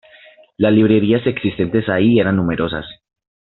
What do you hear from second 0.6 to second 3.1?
librerías existentes ahí eran numerosas.